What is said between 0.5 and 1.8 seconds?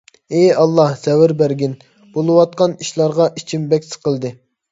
ئاللاھ، سەۋر بەرگىن.